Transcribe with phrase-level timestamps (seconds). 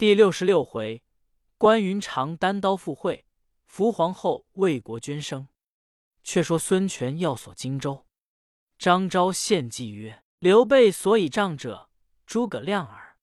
[0.00, 1.02] 第六十六回，
[1.58, 3.26] 关云长单刀赴会，
[3.66, 5.48] 伏皇后为国捐生。
[6.24, 8.06] 却说孙权要索荆州，
[8.78, 11.90] 张昭献计曰：“刘备所以仗者，
[12.24, 13.18] 诸葛亮耳。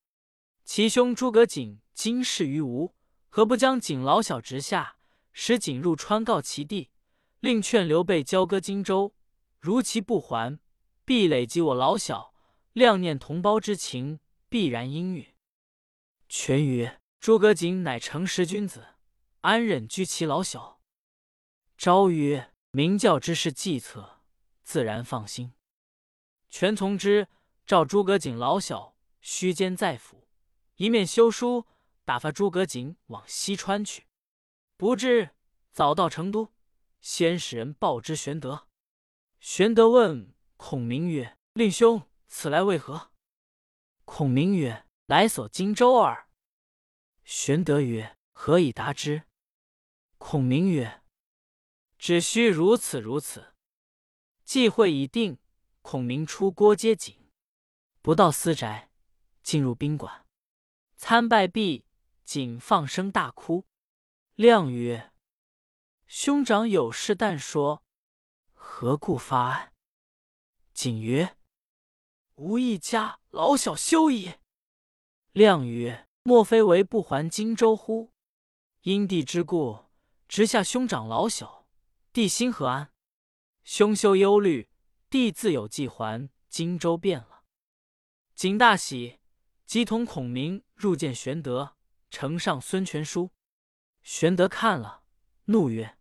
[0.63, 2.93] 其兄诸葛瑾今事于吴，
[3.27, 4.97] 何不将瑾老小直下，
[5.33, 6.91] 使瑾入川告其弟，
[7.39, 9.15] 令劝刘备交割荆州？
[9.59, 10.59] 如其不还，
[11.03, 12.35] 必累及我老小。
[12.73, 15.25] 亮念同胞之情，必然应允。”
[16.29, 18.95] 权曰：“诸葛瑾乃诚实君子，
[19.41, 20.81] 安忍居其老小？”
[21.77, 24.21] 昭曰：“明教之事计策，
[24.63, 25.53] 自然放心。”
[26.49, 27.27] 权从之，
[27.65, 30.27] 召诸葛瑾老小须监在府，
[30.75, 31.65] 一面修书，
[32.03, 34.07] 打发诸葛瑾往西川去。
[34.75, 35.31] 不至，
[35.71, 36.53] 早到成都，
[36.99, 38.67] 先使人报之玄德。
[39.39, 43.11] 玄德问孔明曰：“令兄此来为何？”
[44.03, 46.27] 孔明曰：来索荆州耳。
[47.23, 49.23] 玄德曰：“何以答之？”
[50.19, 51.01] 孔明曰
[51.97, 53.53] ：“只需如此如此。”
[54.43, 55.39] 计会已定，
[55.81, 57.31] 孔明出郭接瑾，
[58.01, 58.91] 不到私宅，
[59.41, 60.25] 进入宾馆，
[60.97, 61.85] 参拜毕，
[62.25, 63.65] 瑾放声大哭。
[64.35, 65.13] 亮曰
[66.05, 67.81] ：“兄长有事但说，
[68.51, 69.71] 何故发哀？”
[70.75, 71.37] 瑾曰
[72.35, 74.33] ：“吾一家老小休矣。”
[75.37, 78.11] 亮曰：“莫非为不还荆州乎？
[78.81, 79.85] 因弟之故，
[80.27, 81.67] 直下兄长老小，
[82.11, 82.91] 弟心何安？
[83.63, 84.67] 兄休忧虑，
[85.11, 87.43] 弟自有计还荆州便了。”
[88.33, 89.19] 景大喜，
[89.67, 91.75] 即同孔明入见玄德，
[92.09, 93.29] 呈上孙权书。
[94.01, 95.03] 玄德看了，
[95.45, 95.99] 怒曰：“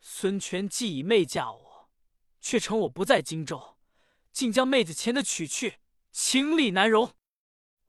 [0.00, 1.90] 孙权既以妹嫁我，
[2.40, 3.76] 却趁我不在荆州，
[4.32, 7.12] 竟将妹子钱的取去，情理难容。”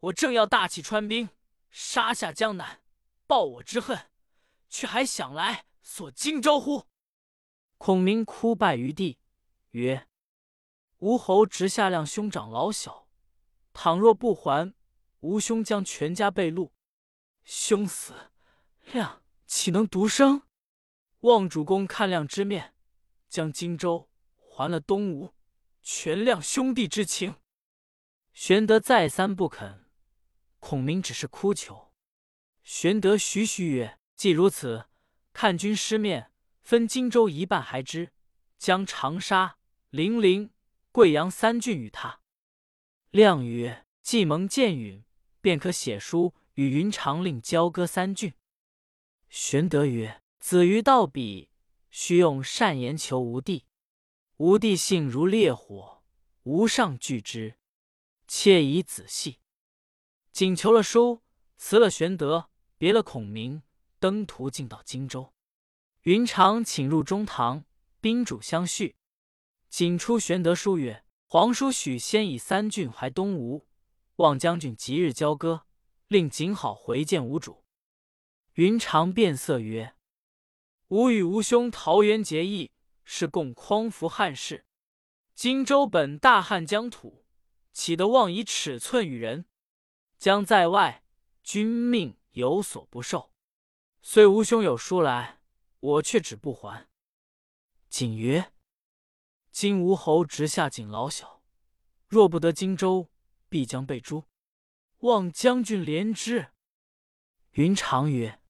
[0.02, 1.30] 我正要大起川兵，
[1.70, 2.82] 杀下江南，
[3.28, 4.10] 报我之恨，
[4.70, 6.86] 却还想来索荆州乎？
[7.78, 9.20] 孔明哭拜于地，
[9.72, 10.08] 曰
[11.00, 13.10] ：“吴侯直下亮兄长老小，
[13.74, 14.74] 倘若不还，
[15.20, 16.72] 吴兄将全家被戮。
[17.44, 18.32] 兄死，
[18.94, 20.44] 亮岂能独生？
[21.22, 22.74] 望主公看亮之面，
[23.28, 25.34] 将荆州还了东吴，
[25.82, 27.36] 全亮兄弟之情。”
[28.32, 29.89] 玄德再三不肯。
[30.60, 31.92] 孔明只是哭求，
[32.64, 34.88] 玄德徐徐曰：“既如此，
[35.34, 36.32] 看军师面，
[36.62, 38.12] 分荆州一半还之，
[38.58, 39.58] 将长沙、
[39.90, 40.52] 零陵、
[40.92, 42.22] 贵阳三郡与他。”
[43.12, 45.04] 亮曰：“既蒙见允，
[45.42, 48.34] 便可写书与云长令交割三郡。”
[49.30, 51.50] 玄德曰：“子于道比，
[51.90, 53.66] 须用善言求吴地。
[54.38, 56.04] 吴地性如烈火，
[56.44, 57.58] 无上惧之，
[58.28, 59.40] 切宜仔细。”
[60.32, 61.22] 请求了书，
[61.58, 63.64] 辞了玄德，别了孔明，
[64.00, 65.34] 登途进到荆州。
[66.04, 67.66] 云长请入中堂，
[68.00, 68.96] 宾主相叙。
[69.70, 73.68] 仅出玄德书曰：“皇叔许先以三郡还东吴，
[74.16, 75.66] 望将军即日交割，
[76.08, 77.66] 令景好回见吴主。”
[78.54, 79.96] 云长变色曰
[80.90, 82.72] ：“吾与吴兄桃园结义，
[83.04, 84.66] 是共匡扶汉室。
[85.36, 87.26] 荆州本大汉疆土，
[87.74, 89.46] 岂得妄以尺寸与人？”
[90.20, 91.06] 将在外，
[91.44, 93.34] 君命有所不受。
[94.02, 95.40] 虽吴兄有书来，
[95.80, 96.90] 我却只不还。
[97.90, 98.52] 瑾曰
[99.50, 101.42] ：“今吴侯直下锦老小，
[102.06, 103.10] 若不得荆州，
[103.48, 104.26] 必将被诛。
[105.00, 106.52] 望将军怜之。”
[107.52, 108.42] 云长曰：“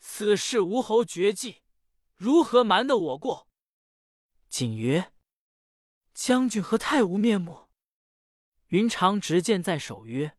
[0.00, 1.62] 此事吴侯绝计，
[2.16, 3.48] 如何瞒得我过？”
[4.50, 5.12] 瑾曰
[6.12, 7.68] ：“将军何太无面目？”
[8.68, 10.36] 云长执剑在手曰：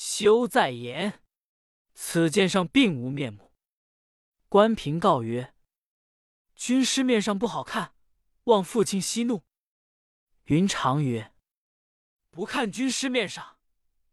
[0.00, 1.24] 休再言，
[1.92, 3.52] 此剑上并无面目。
[4.48, 5.56] 关平告曰
[6.54, 7.96] ：“军师面上不好看，
[8.44, 9.42] 望父亲息怒。”
[10.46, 11.34] 云长曰
[12.30, 13.58] ：“不看军师面上，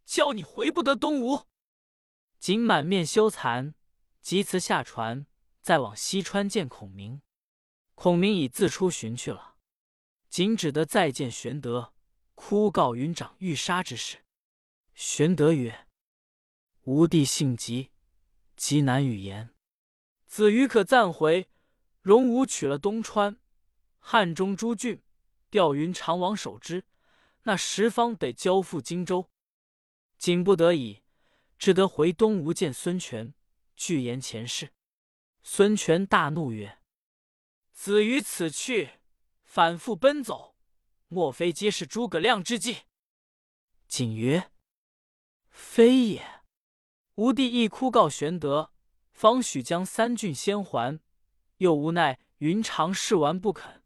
[0.04, 1.46] 教你回不得东吴。”
[2.40, 3.74] 景满面羞惭，
[4.20, 5.28] 即辞下船，
[5.62, 7.22] 再往西川见孔明。
[7.94, 9.54] 孔明已自出巡去了。
[10.28, 11.94] 景只得再见玄德，
[12.34, 14.25] 哭告云长欲杀之事。
[14.98, 15.86] 玄德曰
[16.84, 17.90] ：“吾弟性急，
[18.56, 19.50] 极难语言。
[20.24, 21.50] 子瑜可暂回。
[22.00, 23.38] 荣武取了东川、
[23.98, 25.02] 汉中诸郡，
[25.50, 26.86] 调云长王守之。
[27.42, 29.30] 那十方得交付荆州。
[30.16, 31.02] 景不得已，
[31.58, 33.34] 只得回东吴见孙权，
[33.74, 34.72] 具言前事。
[35.42, 36.78] 孙权大怒曰
[37.70, 38.92] ：‘子瑜此去，
[39.44, 40.56] 反复奔走，
[41.08, 42.84] 莫非皆是诸葛亮之计？’
[43.86, 44.50] 景曰。”
[45.56, 46.42] 非也，
[47.14, 48.72] 吾弟亦哭告玄德，
[49.14, 51.00] 方许将三郡先还，
[51.56, 53.82] 又无奈云长试完不肯。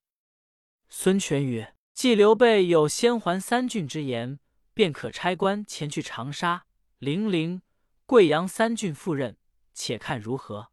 [0.89, 4.41] 孙权曰：“既刘备有先还三郡之言，
[4.75, 6.67] 便可差官前去长沙、
[6.99, 7.63] 零陵、
[8.05, 9.37] 贵阳三郡赴任，
[9.73, 10.73] 且看如何。”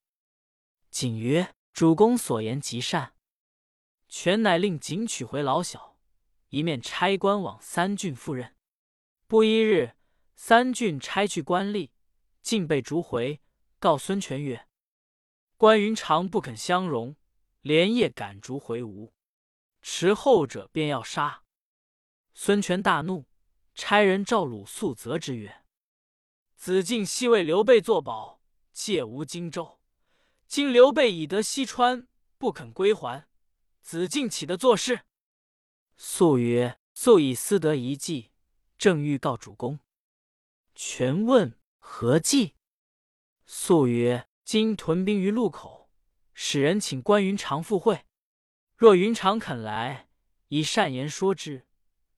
[0.89, 3.13] 景曰：“主公所言极善。”
[4.09, 5.99] 权乃令景取回老小，
[6.49, 8.55] 一面差官往三郡赴任。
[9.27, 9.96] 不一日，
[10.39, 11.89] 三郡差去官吏，
[12.43, 13.41] 竟被逐回，
[13.79, 14.67] 告孙权曰
[15.57, 17.15] ：“关云长不肯相容，
[17.61, 19.11] 连夜赶逐回吴，
[19.81, 21.43] 迟后者便要杀。”
[22.35, 23.25] 孙权大怒，
[23.73, 25.63] 差人召鲁肃责之曰
[26.55, 28.39] ：“子敬昔为刘备作保，
[28.71, 29.79] 借吴荆州。
[30.45, 32.07] 今刘备已得西川，
[32.37, 33.27] 不肯归还。”
[33.81, 35.01] 子敬岂得做事？
[35.97, 38.31] 素曰：“素以私得一计，
[38.77, 39.79] 正欲告主公。”
[40.79, 42.53] 权问何计？
[43.47, 45.89] 素曰：“今屯兵于路口，
[46.35, 48.05] 使人请关云长赴会。
[48.75, 50.07] 若云长肯来，
[50.49, 51.65] 以善言说之；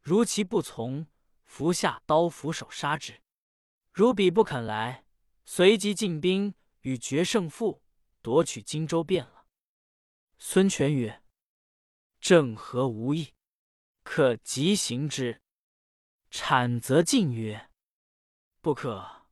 [0.01, 1.07] 如其不从，
[1.45, 3.21] 伏下刀斧手杀之。
[3.93, 5.05] 如彼不肯来，
[5.45, 7.81] 随即进兵，与决胜负，
[8.21, 9.45] 夺取荆州便了。”
[10.37, 11.23] 孙权曰。
[12.19, 13.33] 正合无益，
[14.03, 15.41] 可即行之。
[16.29, 17.68] 产则进曰
[18.69, 19.25] ：“不可。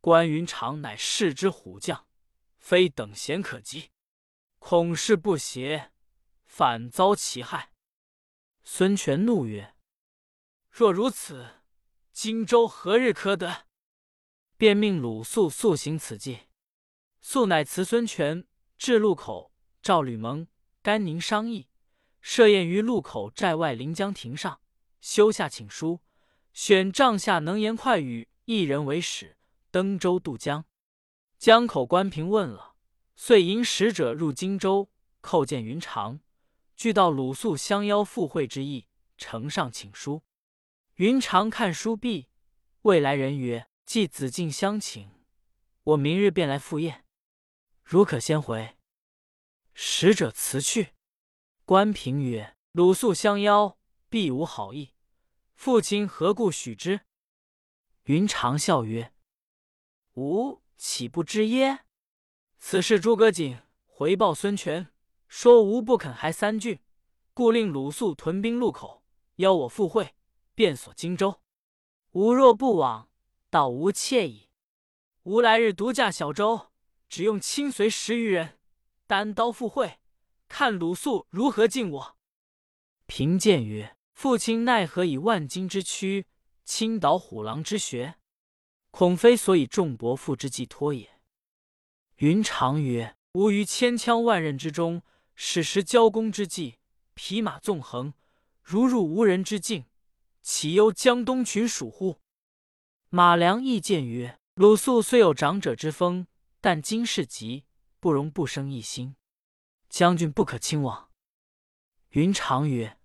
[0.00, 2.08] 关云长乃世之虎将，
[2.58, 3.92] 非等闲可及，
[4.58, 5.92] 恐事不协，
[6.44, 7.72] 反遭其害。”
[8.64, 9.76] 孙权怒曰
[10.72, 11.60] ：“若如此，
[12.12, 13.68] 荆州何日可得？”
[14.58, 16.48] 便命鲁肃速行此计。
[17.20, 18.44] 肃乃辞孙权，
[18.76, 20.48] 至路口，召吕蒙、
[20.82, 21.68] 甘宁商议。
[22.20, 24.60] 设宴于路口寨外临江亭上，
[25.00, 26.00] 修下请书，
[26.52, 29.36] 选帐下能言快语一人为使，
[29.70, 30.64] 登舟渡江。
[31.38, 32.74] 江口关平问了，
[33.14, 34.90] 遂引使者入荆州，
[35.22, 36.18] 叩见云长，
[36.74, 40.24] 具到鲁肃相邀赴会之意，呈上请书。
[40.96, 42.26] 云长看书毕，
[42.82, 45.08] 未来人曰：“既子敬相请，
[45.84, 47.04] 我明日便来赴宴，
[47.84, 48.76] 如可先回。”
[49.74, 50.94] 使者辞去。
[51.64, 54.96] 关平曰：“鲁肃相邀，必无好意。
[55.54, 57.02] 父亲何故许之？”
[58.10, 59.12] 云长笑曰
[60.18, 61.84] ：“吾岂不知耶？
[62.58, 64.88] 此事诸葛瑾回报孙权，
[65.28, 66.80] 说吾不肯还三郡，
[67.32, 69.04] 故令鲁肃屯兵路口，
[69.36, 70.16] 邀我赴会，
[70.56, 71.40] 便锁荆州。
[72.10, 73.08] 吾若不往，
[73.48, 74.48] 倒无惬意。
[75.22, 76.72] 吾来日独驾小舟，
[77.08, 78.58] 只用亲随十余人，
[79.06, 80.00] 单刀赴会。”
[80.50, 82.16] 看鲁肃如何敬我。
[83.06, 86.26] 平见曰：“父亲奈何以万金之躯
[86.70, 88.14] 倾倒虎狼之穴？
[88.92, 91.18] 恐非所以重伯父之寄托也。”
[92.18, 95.02] 云长曰：“吾于千枪万刃之中，
[95.34, 96.76] 矢石交攻之际，
[97.14, 98.14] 匹马纵横，
[98.62, 99.86] 如入无人之境，
[100.42, 102.20] 岂忧江东群属乎？”
[103.10, 106.28] 马良亦见曰：“鲁肃虽有长者之风，
[106.60, 107.64] 但今事急，
[107.98, 109.16] 不容不生一心。”
[109.90, 111.10] 将军不可轻往。
[112.10, 113.00] 云长曰：“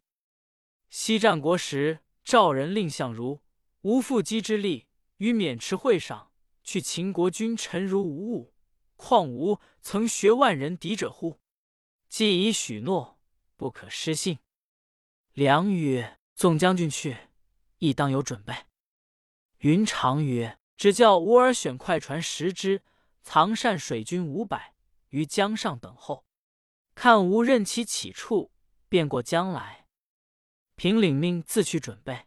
[0.88, 3.42] 西战国时，赵人蔺相如
[3.86, 4.88] 无缚鸡之力，
[5.18, 6.32] 于渑池会上，
[6.64, 8.52] 去秦国君臣如无物，
[8.96, 11.40] 况吾曾学万人敌者乎？
[12.10, 13.20] 既已许诺，
[13.56, 14.40] 不可失信。”
[15.34, 17.16] 良曰：“纵将军去，
[17.78, 18.56] 亦当有准备。”
[19.62, 22.82] 云长曰：“只叫吾儿选快船十只，
[23.22, 24.74] 藏善水军五百，
[25.10, 26.26] 于江上等候。”
[26.96, 28.52] 看吾任其起处，
[28.90, 29.86] 便过江来。
[30.76, 32.25] 平领命自去准备。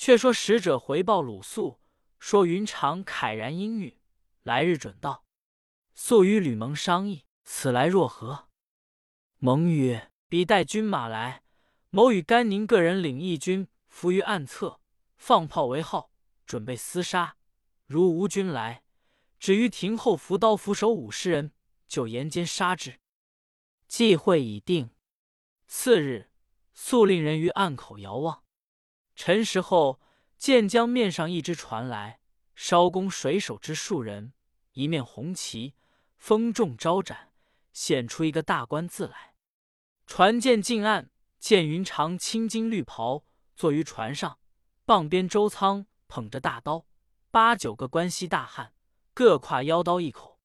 [0.00, 1.78] 却说使者回报鲁肃，
[2.18, 3.94] 说云长慨然应允，
[4.42, 5.26] 来日准到。
[5.94, 8.48] 肃与吕蒙商议，此来若何？
[9.36, 11.42] 蒙曰：“彼带军马来，
[11.90, 14.80] 某与甘宁个人领义军伏于暗侧，
[15.18, 16.10] 放炮为号，
[16.46, 17.36] 准备厮杀。
[17.84, 18.82] 如吴军来，
[19.38, 21.52] 只于庭后伏刀斧手五十人，
[21.86, 22.98] 就沿间杀之。”
[23.86, 24.88] 计会已定。
[25.66, 26.30] 次日，
[26.72, 28.42] 肃令人于岸口遥望。
[29.22, 30.00] 辰时后，
[30.38, 32.20] 见江面上一只船来，
[32.54, 34.32] 稍弓水手之数人，
[34.72, 35.74] 一面红旗，
[36.16, 37.30] 风重招展，
[37.74, 39.34] 显出一个大官字来。
[40.06, 44.38] 船舰近岸，见云长青金绿袍，坐于船上，
[44.86, 46.86] 傍边周仓捧着大刀，
[47.30, 48.72] 八九个关西大汉，
[49.12, 50.40] 各挎腰刀一口。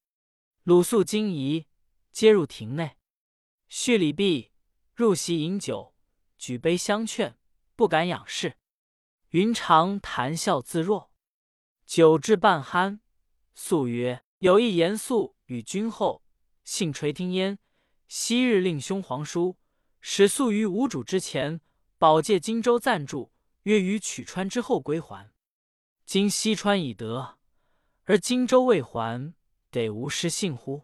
[0.64, 1.66] 鲁肃惊疑，
[2.12, 2.98] 接入亭内。
[3.70, 4.52] 叙礼毕，
[4.94, 5.96] 入席饮酒，
[6.38, 7.38] 举杯相劝，
[7.78, 8.58] 不敢仰视。
[9.36, 11.12] 云长谈笑自若。
[11.86, 13.00] 酒至半酣，
[13.54, 16.24] 素曰：“有一严肃与君后，
[16.64, 17.60] 幸垂听焉。
[18.08, 19.58] 昔日令兄皇叔
[20.00, 21.60] 使宿于吴主之前，
[21.98, 25.30] 保借荆州暂住，约于取川之后归还。
[26.06, 27.38] 今西川已得，
[28.06, 29.34] 而荆州未还，
[29.70, 30.84] 得无失信乎？”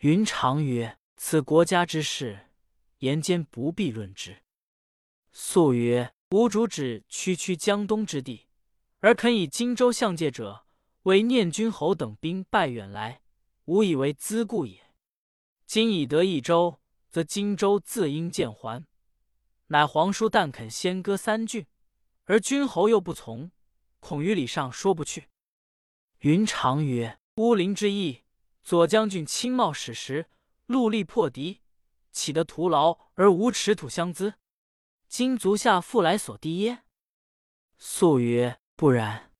[0.00, 2.50] 云长曰：“此国家之事，
[2.98, 4.42] 言间不必论之。”
[5.32, 8.46] 素曰：“吾主指区区江东之地，
[9.00, 10.64] 而肯以荆州相借者。”
[11.06, 13.22] 为念君侯等兵败远来，
[13.66, 14.90] 吾以为资故也。
[15.64, 18.84] 今已得益州，则荆州自应见还。
[19.68, 21.64] 乃皇叔但肯先割三郡，
[22.24, 23.52] 而君侯又不从，
[24.00, 25.28] 恐于礼上说不去。
[26.22, 28.24] 云长曰：“乌林之役，
[28.64, 30.26] 左将军亲冒矢石，
[30.66, 31.60] 戮力破敌，
[32.10, 34.34] 岂得徒劳而无持土相资？
[35.08, 36.82] 今足下复来所第耶？”
[37.78, 39.32] 素曰：“不然。”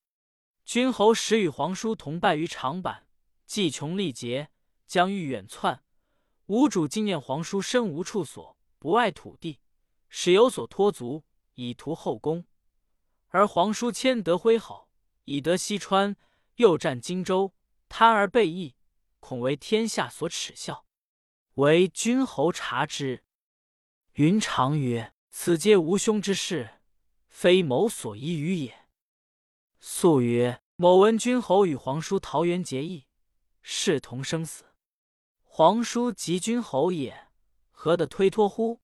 [0.65, 3.07] 君侯时与皇叔同败于长坂，
[3.47, 4.51] 计穷力竭，
[4.87, 5.85] 将欲远窜。
[6.47, 9.61] 吾主今念皇叔身无处所，不爱土地，
[10.09, 12.45] 使有所托足，以图后功。
[13.29, 14.89] 而皇叔谦德挥好，
[15.25, 16.17] 以得西川，
[16.57, 17.55] 又占荆州，
[17.89, 18.75] 贪而背义，
[19.21, 20.85] 恐为天下所耻笑。
[21.55, 23.25] 唯君侯察之。
[24.15, 26.81] 云长曰：“此皆吾兄之事，
[27.29, 28.87] 非某所宜于也。”
[29.79, 33.05] 素曰：“某闻君侯与皇叔桃园结义，
[33.61, 34.65] 视同生死。
[35.45, 37.29] 皇叔即君侯也，
[37.71, 38.81] 何得推脱乎？”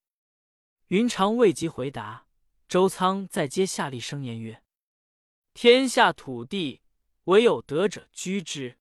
[0.88, 2.26] 云长未及回答，
[2.68, 4.62] 周仓再接下厉声言曰
[5.54, 6.82] ：“天下土地，
[7.24, 8.78] 唯有德者居之，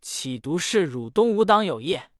[0.00, 2.10] 岂独是汝东吴党有业？”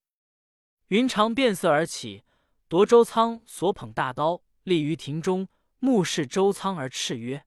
[0.88, 2.22] 云长变色而起，
[2.68, 5.46] 夺周仓所捧大刀，立于庭中，
[5.78, 7.46] 目视周仓而叱曰。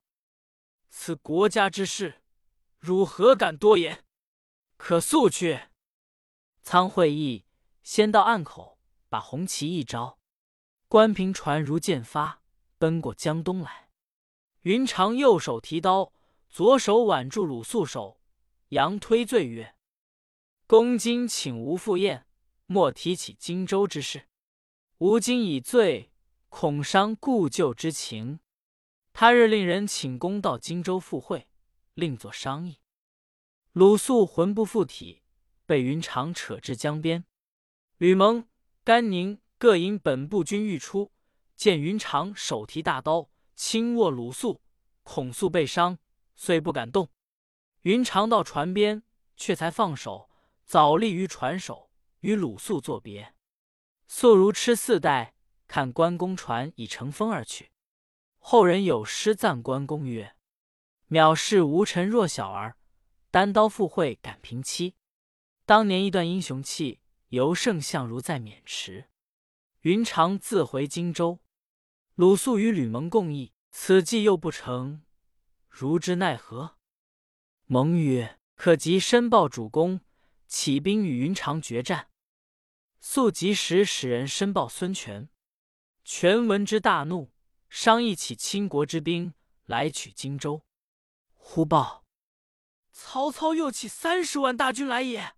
[0.88, 2.22] 此国家之事，
[2.80, 4.06] 汝何敢多言？
[4.78, 5.64] 可速去。
[6.62, 7.46] 仓会议，
[7.84, 10.18] 先到岸口，把红旗一招，
[10.88, 12.42] 关平船如箭发，
[12.78, 13.90] 奔过江东来。
[14.62, 16.14] 云长右手提刀，
[16.48, 18.22] 左手挽住鲁肃手，
[18.70, 19.76] 佯推罪曰
[20.66, 22.26] ：“公今请吾赴宴，
[22.66, 24.30] 莫提起荆州之事。
[25.00, 26.09] 吾今已醉，
[26.50, 28.40] 恐伤故旧之情。”
[29.14, 31.48] 他日令人请公到荆州赴会，
[31.94, 32.80] 另作商议。
[33.72, 35.24] 鲁肃魂不附体，
[35.66, 37.26] 被云长扯至江边。
[37.98, 38.48] 吕蒙、
[38.84, 41.12] 甘宁各引本部军欲出，
[41.56, 44.62] 见云长手提大刀，轻握鲁肃，
[45.04, 45.98] 恐肃被伤，
[46.36, 47.10] 遂不敢动。
[47.82, 49.04] 云长到船边，
[49.36, 50.30] 却才放手，
[50.66, 51.92] 早立于船首，
[52.22, 53.36] 与鲁肃作别。
[54.08, 55.34] 肃如痴似呆，
[55.70, 57.72] 看关公船已乘风而去。
[58.40, 60.36] 后人有诗赞关公曰
[61.10, 62.76] ：“藐视无臣若小儿，
[63.30, 64.96] 单刀赴会敢平妻。
[65.66, 69.10] 当年一段英雄气，犹胜相如在渑池。”
[69.82, 71.40] 云长自回荆州，
[72.16, 75.04] 鲁肃与吕蒙共议，此计又不成，
[75.70, 76.78] 如之奈何？
[77.68, 80.02] 蒙曰：“可即申报主公，
[80.48, 82.10] 起兵与云长决战。”
[83.00, 85.30] 肃即时使人申报孙权，
[86.12, 87.32] 权闻之大怒。
[87.70, 89.36] 商议起倾国之兵
[89.66, 90.66] 来取荆州，
[91.36, 92.04] 忽报
[92.92, 95.36] 曹操又起三十万大军来也。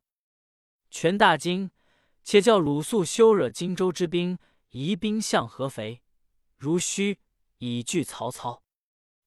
[0.89, 1.71] 权大惊，
[2.23, 6.01] 且叫鲁肃休惹荆州之兵，移兵向合肥，
[6.55, 7.19] 如须
[7.57, 8.63] 以拒曹操。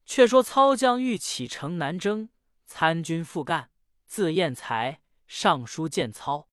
[0.07, 2.31] 却说操将欲启程南征，
[2.65, 3.71] 参军复干，
[4.07, 6.49] 字彦才，上书见操。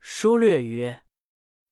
[0.00, 1.04] 书略曰：“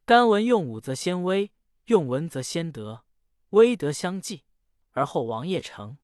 [0.06, 1.50] 甘闻用武则先威，
[1.87, 3.05] 用文则先德。”
[3.50, 4.43] 威德相继，
[4.91, 5.99] 而后王业成。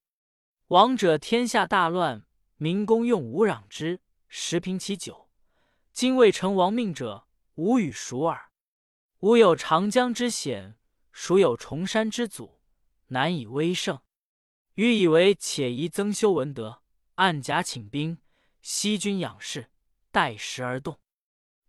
[0.69, 2.25] 王者天下大乱，
[2.57, 5.29] 民公用无攘之，时平其久。
[5.93, 8.53] 今未成王命者，吾与孰耳？
[9.19, 10.77] 吾有长江之险，
[11.11, 12.61] 孰有崇山之阻，
[13.09, 14.01] 难以威胜。
[14.75, 16.83] 余以为且宜增修文德，
[17.17, 18.19] 按甲请兵，
[18.63, 19.67] 息军养士，
[20.13, 21.01] 待时而动。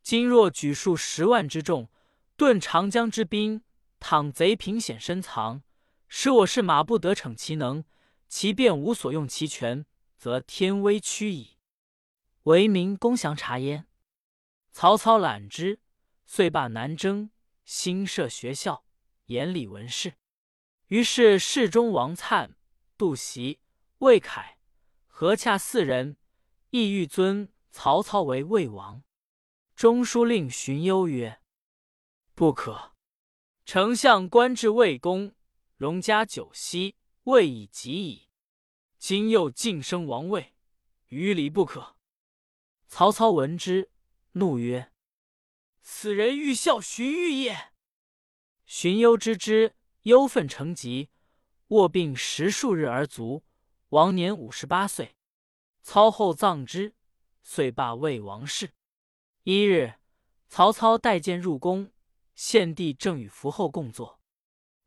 [0.04, 1.90] 今若举数十万之众，
[2.38, 3.64] 顿长江之滨，
[4.02, 5.62] 倘贼凭险深藏。
[6.10, 7.86] 使我是马不得逞其能，
[8.28, 9.86] 其便无所用其权，
[10.18, 11.58] 则天威屈矣。
[12.44, 13.88] 为民公降察焉。
[14.74, 15.80] 曹操览之，
[16.26, 17.30] 遂罢南征，
[17.64, 18.84] 兴设学校，
[19.28, 20.16] 严理文士。
[20.88, 22.56] 于是侍中王粲、
[22.98, 23.62] 杜袭、
[24.00, 24.58] 魏凯、
[25.08, 26.18] 何洽四人，
[26.72, 29.04] 意欲尊曹操为魏王。
[29.76, 31.40] 中书令荀攸曰
[32.36, 32.91] ：“不可。
[33.66, 35.34] 丞相官至魏公。”
[35.78, 38.30] 荣家九锡，未以及矣。
[39.00, 40.54] 今又晋升王位，
[41.08, 41.96] 于礼不可。
[42.88, 43.90] 曹操闻之，
[44.34, 44.92] 怒曰
[45.82, 47.72] ：“此人欲效荀彧也。”
[48.68, 51.10] 荀攸知之，忧愤成疾，
[51.70, 53.44] 卧病十数日而卒，
[53.90, 55.16] 亡年五十八岁。
[55.82, 56.94] 操后葬之，
[57.42, 58.74] 遂罢魏王室。
[59.46, 59.96] 一日，
[60.48, 61.92] 曹操带剑入宫，
[62.44, 64.20] 献帝正与伏后共坐。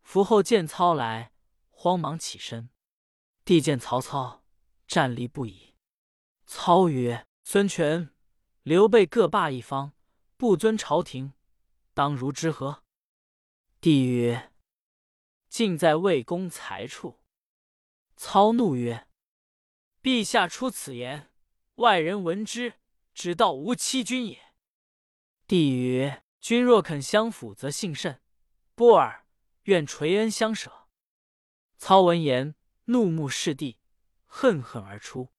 [0.02, 1.32] 伏后见操来，
[1.70, 2.68] 慌忙起身。
[3.44, 4.44] 帝见曹操，
[4.88, 5.76] 战栗不已。
[6.46, 8.12] 操曰：“孙权、
[8.64, 9.92] 刘备各霸一方，
[10.36, 11.34] 不尊朝廷，
[11.94, 12.82] 当如之何？”
[13.80, 14.52] 帝曰
[15.48, 17.20] ：“尽在魏公才处。”
[18.18, 19.06] 操怒曰
[20.02, 21.30] ：“陛下出此言，
[21.76, 22.80] 外人闻之，
[23.14, 24.42] 只道无欺君也。”
[25.46, 28.16] 帝曰：“君若肯相辅，则幸甚；
[28.74, 29.24] 不尔。”
[29.64, 30.88] 愿垂恩相舍。
[31.78, 33.78] 操闻言，怒目视帝，
[34.26, 35.30] 恨恨而出。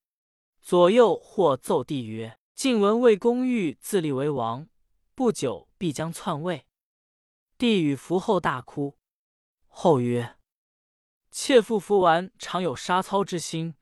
[0.64, 4.68] 左右或奏帝曰：“晋闻魏公欲自立为王，
[5.14, 6.66] 不久必将篡位。”
[7.56, 8.98] 帝与伏后大哭。
[9.68, 10.38] 后曰
[11.30, 13.76] ：“妾父伏完常有杀操之心，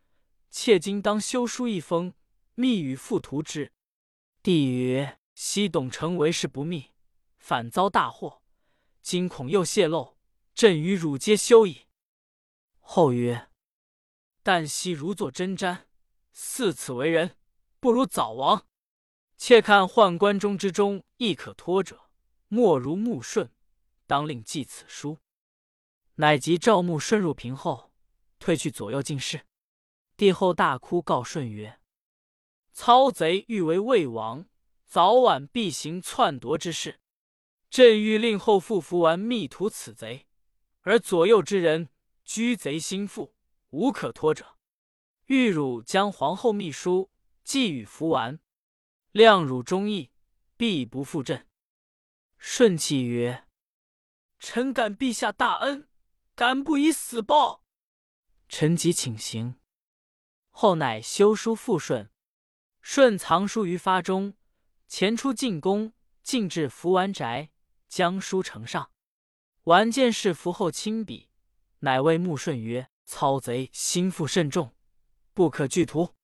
[0.49, 2.13] 妾今当修书一封，
[2.55, 3.71] 密与父图之。”
[4.43, 6.91] 帝曰：“昔董承为事不密，
[7.43, 8.41] 反遭大祸，
[9.01, 10.17] 今恐又泄露。”
[10.55, 11.87] 朕与汝皆休矣。
[12.79, 13.49] 后曰
[14.45, 15.85] ：“旦夕如坐针毡，
[16.31, 17.35] 似此为人，
[17.79, 18.65] 不如早亡。
[19.35, 22.11] 且看宦官中之中亦可托者，
[22.47, 23.51] 莫如穆顺，
[24.07, 25.17] 当令记此书。”
[26.15, 27.91] 乃即召穆顺入屏后，
[28.39, 29.45] 退去左右进士。
[30.15, 31.81] 帝后大哭，告顺曰
[32.71, 34.45] ：“操贼欲为魏王，
[34.85, 37.01] 早晚必行篡夺之事。
[37.73, 40.27] 朕欲令后父伏完密图此贼。”
[40.85, 41.89] 而左右之人
[42.23, 43.33] 居贼心腹，
[43.71, 44.59] 无可托者。
[45.25, 47.09] 欲汝将皇后秘书
[47.43, 48.39] 寄与福完，
[49.11, 50.11] 谅汝忠义，
[50.55, 51.47] 必不负朕。
[52.37, 53.47] 顺气曰
[54.37, 55.87] ：“臣感陛下大恩，
[56.35, 57.63] 敢不以死报？”
[58.47, 59.55] 臣即请行。
[60.51, 62.11] 后乃修书复顺，
[62.81, 64.35] 顺藏书于发中，
[64.87, 67.49] 前出进宫，进至福完宅，
[67.93, 68.89] 将书呈上。
[69.65, 71.29] 完见是伏后亲笔，
[71.81, 74.73] 乃谓穆顺曰：“操贼心腹甚重，
[75.31, 76.15] 不可拒图。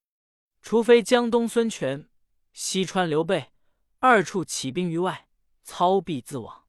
[0.64, 2.10] 除非江东孙权、
[2.54, 3.52] 西川刘备
[4.00, 5.28] 二处起兵于外，
[5.62, 6.66] 操必自往。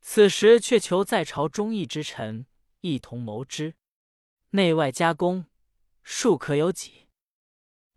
[0.00, 2.46] 此时却求在朝忠义之臣
[2.80, 3.76] 一同谋之，
[4.50, 5.46] 内外夹攻，
[6.02, 7.06] 庶可有几？”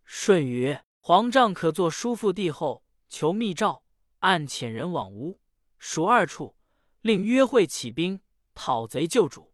[0.05, 3.81] 顺曰：“皇丈可作叔父帝后，求密诏，
[4.19, 5.39] 暗遣人往吴、
[5.77, 6.55] 蜀二处。”
[7.01, 8.21] 令约会起兵
[8.53, 9.53] 讨贼救主。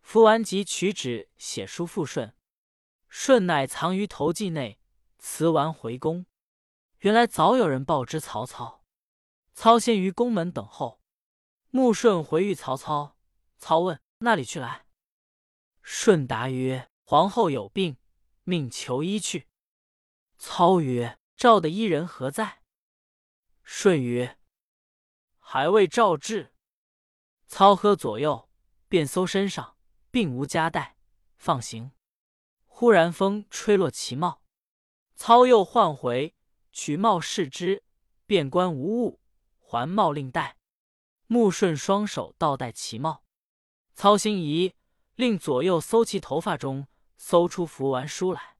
[0.00, 2.34] 伏完即取纸写书复顺，
[3.08, 4.80] 顺乃藏于头髻内，
[5.16, 6.26] 辞完回宫。
[7.00, 8.82] 原来早有人报知曹操，
[9.52, 11.00] 操先于宫门等候。
[11.70, 13.16] 穆顺回遇曹操，
[13.58, 14.86] 操问那里去来？
[15.82, 17.96] 顺答曰：“皇后有病，
[18.42, 19.46] 命求医去。”
[20.36, 22.62] 操曰：“召的医人何在？”
[23.62, 24.38] 顺曰
[25.48, 26.52] ：“还未召至。”
[27.46, 28.50] 操喝左右，
[28.88, 29.76] 便搜身上，
[30.10, 30.96] 并无夹带，
[31.36, 31.92] 放行。
[32.66, 34.42] 忽然风吹落其帽，
[35.14, 36.34] 操又唤回，
[36.72, 37.84] 取帽试之，
[38.26, 39.20] 便观无物，
[39.60, 40.58] 还帽令戴。
[41.28, 43.24] 穆顺双手倒戴其帽，
[43.94, 44.74] 操心疑，
[45.14, 48.56] 令左右搜其头发中，搜出符完书来。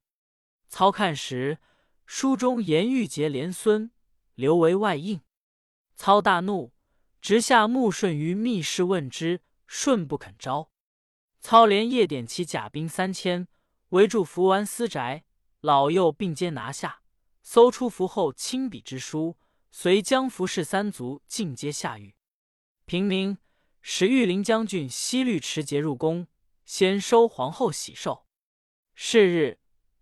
[0.68, 1.59] 操看时，
[2.07, 3.90] 书中言玉节连孙，
[4.35, 5.20] 留为外应。
[5.96, 6.72] 操大怒。
[7.27, 10.71] 直下穆顺于密室问之，顺不肯招。
[11.41, 13.49] 操连夜点齐甲兵三千，
[13.89, 15.25] 围住伏完私宅，
[15.59, 17.03] 老幼并皆拿下，
[17.43, 19.37] 搜出伏后亲笔之书，
[19.73, 22.15] 随将服士三族尽皆下狱。
[22.85, 23.39] 平明，
[23.83, 26.29] 使御林将军西律持节入宫，
[26.65, 28.29] 先收皇后喜寿。
[28.95, 29.59] 是日，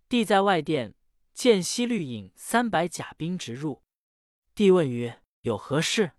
[0.07, 0.93] 帝在外殿
[1.33, 3.81] 见西律引三百甲兵直入，
[4.53, 6.11] 帝问曰：“有何事？”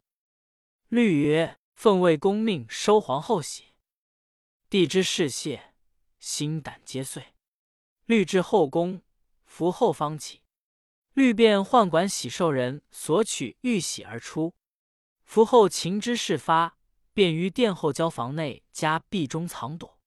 [0.89, 3.75] 律曰：“奉魏公命收皇后玺。”
[4.71, 5.75] 帝之事谢，
[6.21, 7.35] 心胆皆碎。
[8.05, 9.03] 律至后宫，
[9.45, 10.43] 伏后方起。
[11.13, 14.55] 律便宦管喜寿人索取玉玺而出。
[15.25, 16.79] 伏后情之事发，
[17.13, 19.99] 便于殿后交房内加壁中藏躲。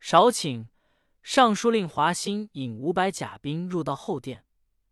[0.00, 0.68] 少顷，
[1.22, 4.46] 尚书令华歆引五百甲兵入到后殿，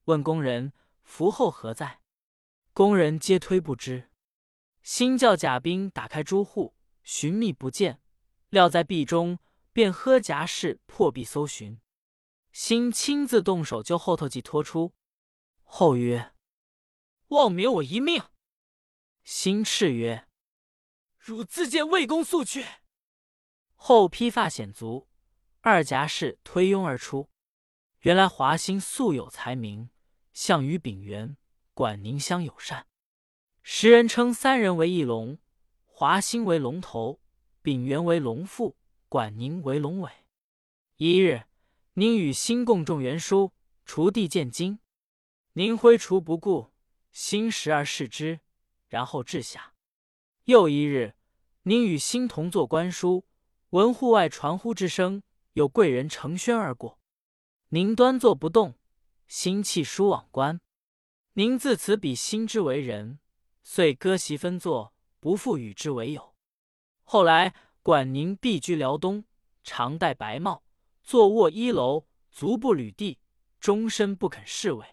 [0.04, 2.00] 问宫人：“伏后何在？”
[2.74, 4.10] 宫人皆推不知。
[4.84, 8.02] 新教甲兵打开朱户，寻觅不见，
[8.50, 9.38] 料在壁中，
[9.72, 11.80] 便喝夹式破壁搜寻。
[12.52, 14.92] 新亲自动手，就后头计拖出。
[15.62, 16.34] 后曰
[17.28, 18.24] ：“望免我一命。”
[19.24, 20.28] 辛斥曰
[21.16, 22.66] ：“汝自见魏公速去。”
[23.74, 25.08] 后披发显足，
[25.62, 27.30] 二甲士推拥而出。
[28.00, 29.88] 原来华歆素有才名，
[30.34, 31.38] 项羽、秉元、
[31.72, 32.86] 管宁相友善。
[33.66, 35.38] 时人称三人为一龙，
[35.86, 37.22] 华歆为龙头，
[37.62, 38.76] 丙元为龙腹，
[39.08, 40.10] 管宁为龙尾。
[40.96, 41.44] 一日，
[41.94, 43.52] 宁与辛共种园书，
[43.86, 44.80] 锄地见金。
[45.54, 46.74] 宁挥锄不顾，
[47.10, 48.40] 辛时而视之，
[48.88, 49.72] 然后掷下。
[50.44, 51.14] 又一日，
[51.62, 53.24] 宁与辛同坐观书，
[53.70, 55.22] 闻户外传呼之声，
[55.54, 57.00] 有贵人乘轩而过。
[57.70, 58.74] 宁端坐不动，
[59.26, 60.60] 心弃书往观。
[61.32, 63.18] 宁自此比辛之为人，
[63.64, 66.36] 遂割席分坐，不复与之为友。
[67.02, 69.24] 后来管宁避居辽东，
[69.64, 70.62] 常戴白帽，
[71.02, 73.18] 坐卧一楼，足不履地，
[73.58, 74.86] 终身不肯侍卫。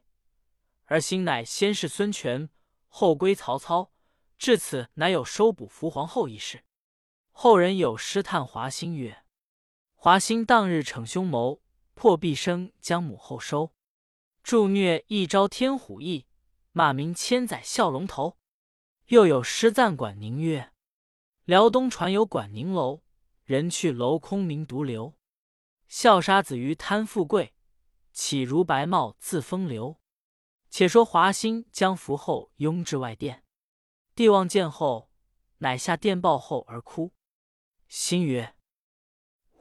[0.86, 2.49] 而辛乃先是孙权，
[2.88, 3.91] 后归曹操，
[4.39, 6.63] 至此乃有收捕伏皇后一事。
[7.31, 9.23] 后人有诗叹华歆曰
[9.93, 11.62] ：“华歆当日逞凶谋。”
[11.93, 13.75] 破毕生将母后收，
[14.41, 16.25] 助虐一朝天虎翼，
[16.71, 18.39] 骂名千载笑龙头。
[19.12, 20.71] 又有诗赞管宁曰
[21.43, 23.04] ：“辽东传有管宁楼，
[23.43, 25.17] 人去楼空名独留。
[25.89, 27.54] 笑杀子于贪富贵，
[28.13, 30.00] 岂如白帽自风流。”
[30.71, 33.43] 且说华歆将伏后拥至外殿，
[34.15, 35.12] 帝望见后，
[35.58, 37.12] 乃下殿报后而哭。
[37.89, 38.56] 心曰：“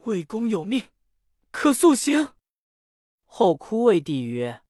[0.07, 0.87] 魏公有命。”
[1.51, 2.35] 可速行。
[3.25, 4.63] 后哭谓帝曰：“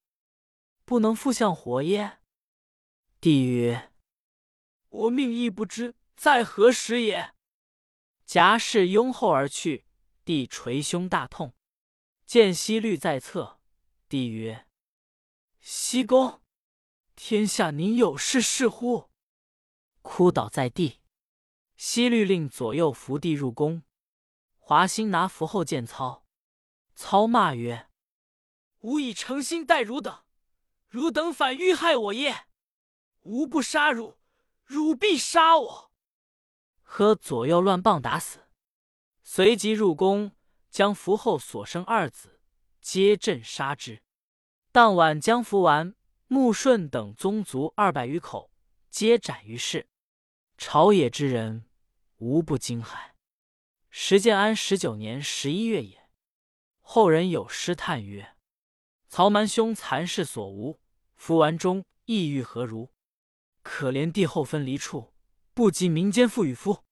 [0.86, 2.18] 不能复相活耶？”
[3.22, 3.90] 帝曰
[4.92, 7.34] ：“我命亦不知在何时也。”
[8.26, 9.86] 贾氏拥后而去，
[10.24, 11.54] 帝捶胸大痛。
[12.26, 13.60] 见西律在侧，
[14.08, 14.68] 帝曰
[15.60, 16.42] ：“西公，
[17.14, 19.10] 天下您有事是乎？”
[20.02, 21.02] 哭倒在地。
[21.76, 23.84] 西律令左右扶帝入宫。
[24.56, 26.26] 华歆拿符后见操。
[26.96, 27.90] 操骂曰
[28.80, 30.24] ：“吾以诚心待汝等，
[30.88, 32.46] 汝等反欲害我耶？
[33.22, 34.21] 吾不杀汝，
[34.72, 35.92] 汝必杀我。”
[36.84, 38.48] 呵左右乱棒打死。
[39.22, 40.32] 随即入宫，
[40.70, 42.40] 将伏后所生二子
[42.80, 44.02] 皆朕杀之。
[44.72, 45.94] 当晚将福完、
[46.28, 48.50] 穆顺等宗族二百余口
[48.90, 49.90] 皆斩于市。
[50.58, 51.66] 朝野之人
[52.18, 53.12] 无不惊骇。
[53.90, 56.10] 时建安十九年十一月也。
[56.80, 58.36] 后人有诗叹曰
[59.10, 60.80] ：“曹瞒兄残世所无，
[61.16, 62.90] 福完中意欲何如？
[63.62, 65.14] 可怜帝后分离处，
[65.54, 66.84] 不及民间父与夫。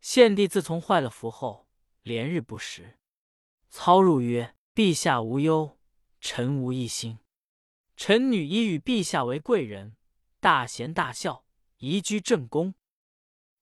[0.00, 1.68] 献帝自从坏了福后，
[2.02, 2.98] 连日不食。
[3.68, 5.78] 操入曰：‘陛下无忧，
[6.20, 7.18] 臣无一心。
[7.96, 9.96] 臣女已与陛下为贵人，
[10.40, 11.44] 大贤大孝，
[11.78, 12.74] 宜居正宫。’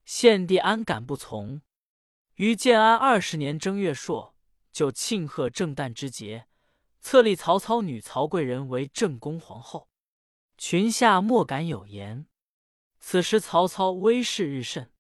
[0.05, 1.63] 献帝安敢不从？
[2.35, 4.33] 于建安二十年正月朔。”
[4.77, 6.49] 就庆贺正旦之节，
[7.01, 9.89] 册立曹操女曹贵人为正宫皇后。
[10.59, 12.27] 群下莫敢有言。
[13.09, 14.93] 此时曹操威势日甚，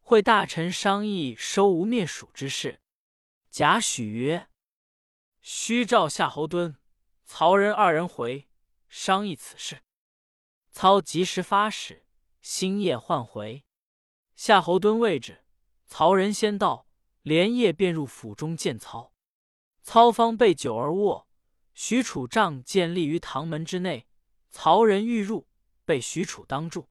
[0.00, 2.80] 会大臣商议收吴灭蜀之事。
[3.50, 4.48] 贾诩曰
[5.42, 6.76] ：“须召夏侯惇、
[7.26, 8.48] 曹仁二人回
[8.88, 9.82] 商议此事。”
[10.72, 12.06] 操及时发使，
[12.40, 13.66] 星夜唤回。
[14.34, 15.44] 夏侯惇未至，
[15.84, 16.88] 曹仁先到。
[17.20, 19.12] 连夜便入府中见操，
[19.82, 21.28] 操方备酒而卧。
[21.74, 24.06] 许褚帐建立于堂门之内，
[24.50, 25.46] 曹仁欲入，
[25.84, 26.88] 被许褚当住。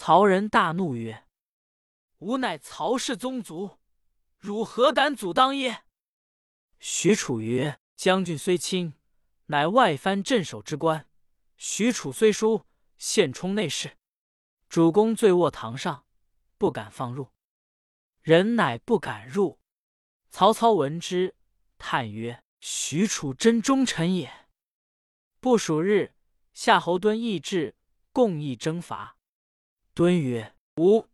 [0.00, 1.26] 曹仁大怒曰
[2.18, 3.78] ：“吾乃曹氏宗族，
[4.38, 5.82] 汝何敢阻当耶？”
[6.78, 8.94] 许褚曰：“将军虽轻，
[9.46, 11.10] 乃外藩镇守之官。
[11.56, 12.64] 许褚虽疏，
[12.96, 13.98] 现充内侍。
[14.68, 16.06] 主公醉卧堂上，
[16.56, 17.32] 不敢放入。”
[18.22, 19.58] 人乃不敢入。
[20.30, 21.34] 曹操闻之，
[21.76, 24.48] 叹曰：“许褚真忠臣也。”
[25.40, 26.14] 不数日，
[26.54, 27.74] 夏侯惇亦至，
[28.12, 29.17] 共议征伐。
[29.98, 31.08] 敦曰：“吾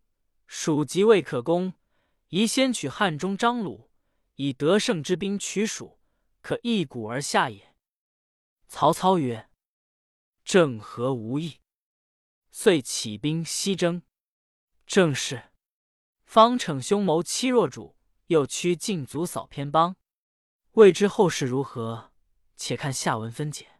[0.47, 1.73] 蜀即未可攻，
[2.29, 3.89] 宜先取汉中张鲁，
[4.35, 5.99] 以得胜之兵取蜀，
[6.43, 7.75] 可一鼓而下也。”
[8.69, 9.49] 曹操曰
[10.45, 11.61] ：“正合吾意。”
[12.53, 14.03] 遂起兵西征。
[14.87, 15.45] 正是。
[16.27, 19.97] 方逞凶谋欺弱主，又驱禁卒扫偏帮。
[20.73, 22.13] 未知后事如何？
[22.59, 23.74] 且看下文分解。